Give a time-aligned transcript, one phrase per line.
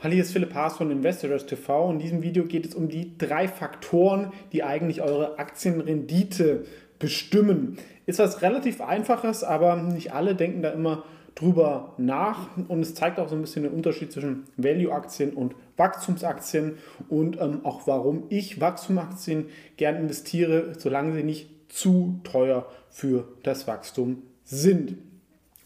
[0.00, 1.90] Hallo, hier ist Philipp Haas von Investors TV.
[1.90, 6.66] In diesem Video geht es um die drei Faktoren, die eigentlich eure Aktienrendite
[7.00, 7.78] bestimmen.
[8.06, 11.02] Ist was relativ einfaches, aber nicht alle denken da immer
[11.34, 16.78] drüber nach und es zeigt auch so ein bisschen den Unterschied zwischen Value-Aktien und Wachstumsaktien
[17.08, 19.46] und ähm, auch warum ich Wachstumsaktien
[19.78, 24.96] gern investiere, solange sie nicht zu teuer für das Wachstum sind.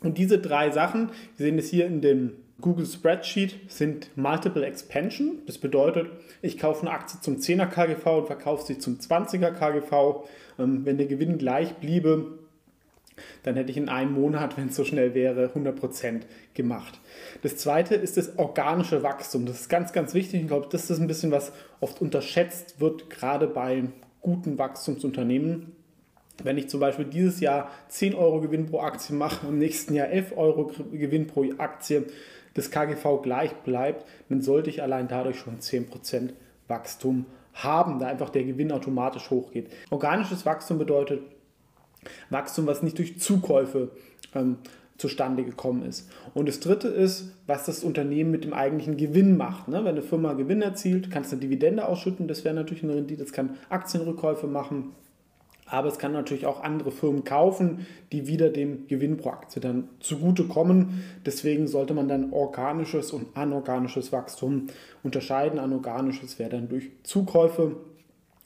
[0.01, 5.43] Und diese drei Sachen, wir sehen es hier in dem Google Spreadsheet sind Multiple Expansion.
[5.47, 6.09] Das bedeutet,
[6.41, 10.25] ich kaufe eine Aktie zum 10er KGV und verkaufe sie zum 20er KGV.
[10.59, 12.39] Ähm, wenn der Gewinn gleich bliebe,
[13.43, 16.23] dann hätte ich in einem Monat, wenn es so schnell wäre, 100%
[16.55, 17.01] gemacht.
[17.43, 19.45] Das zweite ist das organische Wachstum.
[19.45, 20.43] Das ist ganz, ganz wichtig.
[20.43, 23.85] Ich glaube, das ist ein bisschen, was oft unterschätzt wird, gerade bei
[24.21, 25.73] guten Wachstumsunternehmen.
[26.43, 30.09] Wenn ich zum Beispiel dieses Jahr 10 Euro Gewinn pro Aktie mache, im nächsten Jahr
[30.09, 32.07] 11 Euro Gewinn pro Aktie,
[32.55, 36.31] das KGV gleich bleibt, dann sollte ich allein dadurch schon 10%
[36.69, 39.71] Wachstum haben, da einfach der Gewinn automatisch hochgeht.
[39.91, 41.23] Organisches Wachstum bedeutet
[42.31, 43.91] Wachstum, was nicht durch Zukäufe
[44.35, 44.57] ähm,
[44.97, 46.11] zustande gekommen ist.
[46.35, 49.69] Und das dritte ist, was das Unternehmen mit dem eigentlichen Gewinn macht.
[49.69, 49.79] Ne?
[49.79, 53.23] Wenn eine Firma Gewinn erzielt, kannst du eine Dividende ausschütten, das wäre natürlich eine Rendite,
[53.23, 54.93] das kann Aktienrückkäufe machen
[55.73, 59.89] aber es kann natürlich auch andere Firmen kaufen, die wieder dem Gewinn pro Aktie dann
[60.01, 61.03] zugutekommen.
[61.25, 64.67] Deswegen sollte man dann organisches und anorganisches Wachstum
[65.03, 65.59] unterscheiden.
[65.59, 67.77] Anorganisches wäre dann durch Zukäufe.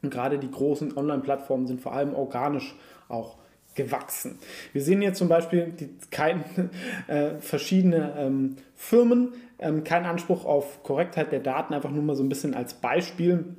[0.03, 2.77] Und gerade die großen Online-Plattformen sind vor allem organisch
[3.09, 3.39] auch
[3.75, 4.39] gewachsen.
[4.73, 6.45] Wir sehen hier zum Beispiel die, kein,
[7.09, 12.23] äh, verschiedene ähm, Firmen, ähm, kein Anspruch auf Korrektheit der Daten, einfach nur mal so
[12.23, 13.57] ein bisschen als Beispiel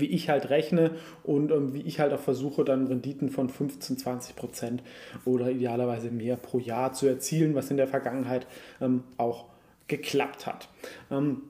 [0.00, 0.92] wie ich halt rechne
[1.22, 4.82] und ähm, wie ich halt auch versuche, dann Renditen von 15, 20 Prozent
[5.24, 8.46] oder idealerweise mehr pro Jahr zu erzielen, was in der Vergangenheit
[8.80, 9.46] ähm, auch
[9.88, 10.68] geklappt hat.
[11.10, 11.42] Ähm,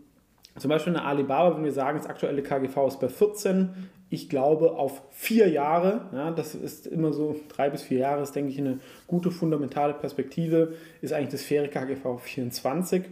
[0.59, 4.73] zum Beispiel eine Alibaba, wenn wir sagen, das aktuelle KGV ist bei 14, ich glaube
[4.73, 8.59] auf vier Jahre, ja, das ist immer so drei bis vier Jahre, ist denke ich
[8.59, 8.79] eine
[9.09, 13.05] gute fundamentale Perspektive, ist eigentlich das faire KGV auf 24.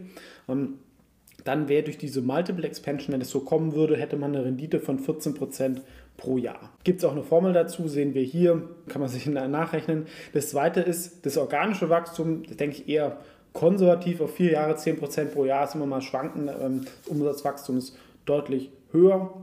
[0.47, 0.79] Ähm,
[1.43, 4.79] dann wäre durch diese Multiple Expansion, wenn es so kommen würde, hätte man eine Rendite
[4.79, 5.81] von 14%
[6.17, 6.71] pro Jahr.
[6.83, 10.05] Gibt es auch eine Formel dazu, sehen wir hier, kann man sich nachrechnen.
[10.33, 13.17] Das zweite ist das organische Wachstum, das denke ich eher
[13.53, 16.47] konservativ auf vier Jahre 10% pro Jahr, ist immer mal schwanken.
[16.47, 19.33] Ähm, das Umsatzwachstum ist deutlich höher.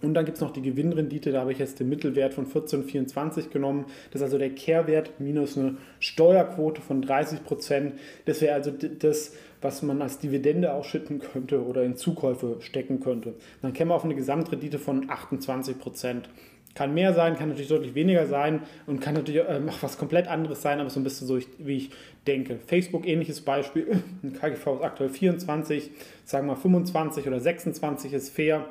[0.00, 3.50] Und dann gibt es noch die Gewinnrendite, da habe ich jetzt den Mittelwert von 14,24
[3.50, 3.86] genommen.
[4.10, 7.94] Das ist also der Kehrwert minus eine Steuerquote von 30 Prozent.
[8.24, 13.34] Das wäre also das, was man als Dividende ausschütten könnte oder in Zukäufe stecken könnte.
[13.62, 16.28] Dann käme man auf eine Gesamtrendite von 28 Prozent.
[16.74, 20.26] Kann mehr sein, kann natürlich deutlich weniger sein und kann natürlich äh, auch was komplett
[20.26, 21.90] anderes sein, aber so ein bisschen so, wie ich
[22.26, 22.58] denke.
[22.66, 24.02] Facebook, ähnliches Beispiel.
[24.22, 25.90] Ein KGV ist aktuell 24,
[26.24, 28.64] sagen wir mal 25 oder 26 ist fair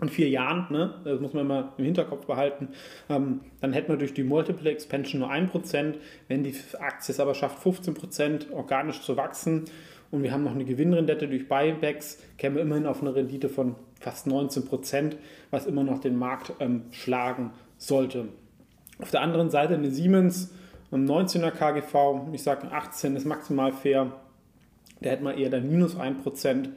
[0.00, 2.68] in vier Jahren, ne, das muss man immer im Hinterkopf behalten,
[3.08, 5.94] ähm, dann hätten wir durch die Multiple Expansion nur 1%,
[6.28, 9.64] wenn die Aktie es aber schafft, 15% organisch zu wachsen
[10.10, 13.74] und wir haben noch eine Gewinnrendite durch Buybacks, kämen wir immerhin auf eine Rendite von
[14.00, 15.16] fast 19%,
[15.50, 18.28] was immer noch den Markt ähm, schlagen sollte.
[19.00, 20.52] Auf der anderen Seite eine Siemens,
[20.90, 24.12] ein 19er KGV, ich sage 18 ist maximal fair,
[25.00, 26.68] da hätten wir eher dann minus 1%.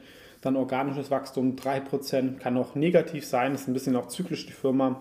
[0.42, 5.00] Dann organisches Wachstum 3%, kann auch negativ sein, ist ein bisschen auch zyklisch die Firma.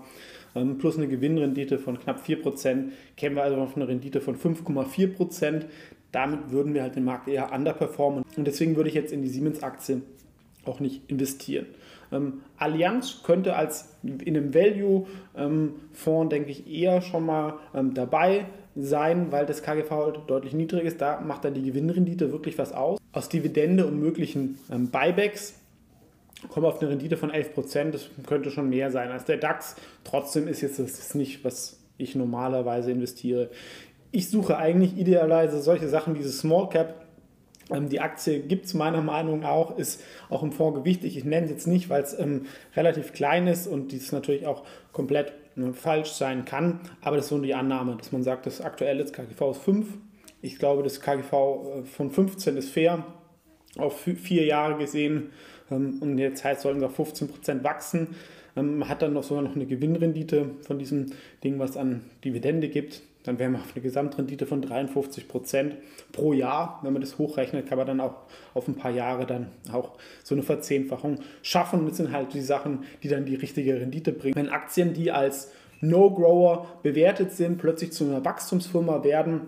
[0.53, 5.63] Ähm, plus eine Gewinnrendite von knapp 4%, kämen wir also auf eine Rendite von 5,4%.
[6.11, 8.23] Damit würden wir halt den Markt eher underperformen.
[8.35, 10.01] Und deswegen würde ich jetzt in die Siemens-Aktie
[10.65, 11.67] auch nicht investieren.
[12.11, 18.45] Ähm, Allianz könnte als in einem Value-Fonds, ähm, denke ich, eher schon mal ähm, dabei
[18.75, 21.01] sein, weil das KGV halt deutlich niedrig ist.
[21.01, 22.99] Da macht dann die Gewinnrendite wirklich was aus.
[23.13, 25.55] Aus Dividende und möglichen ähm, Buybacks
[26.49, 27.91] kommen auf eine Rendite von 11%.
[27.91, 29.75] Das könnte schon mehr sein als der DAX.
[30.03, 33.49] Trotzdem ist jetzt das nicht, was ich normalerweise investiere.
[34.11, 37.01] Ich suche eigentlich idealerweise solche Sachen, diese Small Cap
[37.71, 41.17] ähm, die Aktie gibt es meiner Meinung nach auch, ist auch im Fonds gewichtig.
[41.17, 44.63] Ich nenne es jetzt nicht, weil es ähm, relativ klein ist und dies natürlich auch
[44.91, 46.81] komplett äh, falsch sein kann.
[47.01, 49.87] Aber das ist so die Annahme, dass man sagt, das aktuelle KGV ist 5.
[50.41, 53.05] Ich glaube, das KGV äh, von 15 ist fair,
[53.77, 55.31] auf vier Jahre gesehen.
[55.69, 58.15] Ähm, und jetzt heißt, sollten wir 15% wachsen.
[58.55, 61.07] Ähm, hat dann noch sogar noch eine Gewinnrendite von diesem
[61.43, 63.01] Ding, was an Dividende gibt.
[63.23, 65.75] Dann wären wir auf eine Gesamtrendite von 53 Prozent
[66.11, 66.79] pro Jahr.
[66.81, 68.15] Wenn man das hochrechnet, kann man dann auch
[68.53, 69.91] auf ein paar Jahre dann auch
[70.23, 71.81] so eine Verzehnfachung schaffen.
[71.81, 74.35] Und das sind halt die Sachen, die dann die richtige Rendite bringen.
[74.35, 75.51] Wenn Aktien, die als
[75.81, 79.41] No-Grower bewertet sind, plötzlich zu einer Wachstumsfirma werden,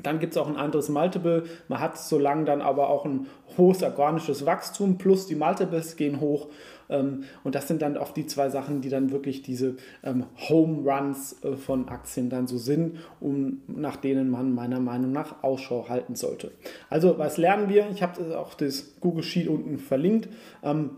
[0.00, 1.44] dann gibt es auch ein anderes Multiple.
[1.68, 3.26] Man hat solange dann aber auch ein
[3.58, 6.48] hohes organisches Wachstum plus die Multiples gehen hoch.
[6.88, 10.90] Ähm, und das sind dann oft die zwei Sachen, die dann wirklich diese ähm, Home
[10.90, 15.88] Runs äh, von Aktien dann so sind, um, nach denen man meiner Meinung nach Ausschau
[15.88, 16.52] halten sollte.
[16.88, 17.88] Also was lernen wir?
[17.90, 20.28] Ich habe auch das Google Sheet unten verlinkt.
[20.62, 20.90] Ähm,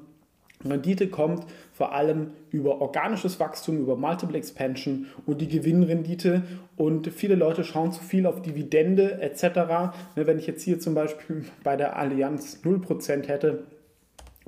[0.65, 6.43] Rendite kommt vor allem über organisches Wachstum, über Multiple Expansion und die Gewinnrendite.
[6.77, 9.45] Und viele Leute schauen zu viel auf Dividende etc.
[10.17, 13.65] Ne, wenn ich jetzt hier zum Beispiel bei der Allianz 0% hätte,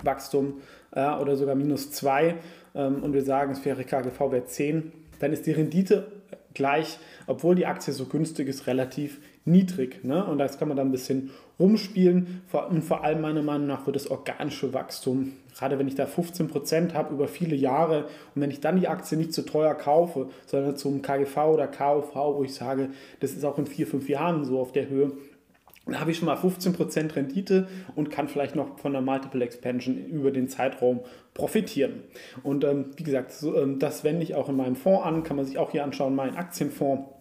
[0.03, 0.61] Wachstum
[0.95, 2.37] ja, oder sogar minus 2
[2.75, 6.13] ähm, und wir sagen, es wäre KGV Wert 10, dann ist die Rendite
[6.55, 10.05] gleich, obwohl die Aktie so günstig ist, relativ niedrig.
[10.05, 10.25] Ne?
[10.25, 12.43] Und das kann man dann ein bisschen rumspielen.
[12.71, 16.93] Und vor allem meiner Meinung nach wird das organische Wachstum, gerade wenn ich da 15%
[16.95, 18.05] habe über viele Jahre
[18.35, 22.15] und wenn ich dann die Aktie nicht zu teuer kaufe, sondern zum KGV oder KOV,
[22.15, 25.13] wo ich sage, das ist auch in vier, fünf Jahren so auf der Höhe,
[25.87, 29.97] dann habe ich schon mal 15% Rendite und kann vielleicht noch von der Multiple Expansion
[29.97, 31.01] über den Zeitraum
[31.33, 32.03] profitieren.
[32.43, 35.37] Und ähm, wie gesagt, so, ähm, das wende ich auch in meinem Fonds an, kann
[35.37, 37.16] man sich auch hier anschauen, mein Aktienfonds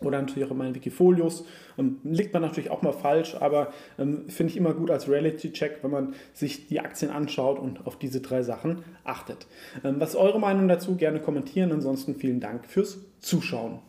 [0.00, 1.44] oder natürlich auch in meinen Wikifolios.
[1.78, 5.78] Ähm, liegt man natürlich auch mal falsch, aber ähm, finde ich immer gut als Reality-Check,
[5.82, 9.46] wenn man sich die Aktien anschaut und auf diese drei Sachen achtet.
[9.84, 10.96] Ähm, was ist eure Meinung dazu?
[10.96, 11.72] Gerne kommentieren.
[11.72, 13.80] Ansonsten vielen Dank fürs Zuschauen.